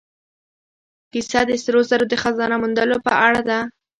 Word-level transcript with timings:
کیسه 1.11 1.39
د 1.47 1.51
سرو 1.63 1.81
زرو 1.89 2.05
د 2.09 2.13
خزانه 2.21 2.55
موندلو 2.61 2.97
په 3.05 3.11
اړه 3.25 3.41
ده. 3.49 3.59